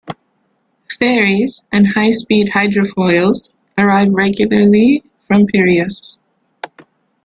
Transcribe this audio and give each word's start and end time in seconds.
Ferries 0.97 1.63
and 1.71 1.87
high-speed 1.87 2.47
hydrofoils 2.49 3.53
arrive 3.77 4.11
regularly 4.11 5.03
from 5.27 5.45
Piraeus. 5.45 6.19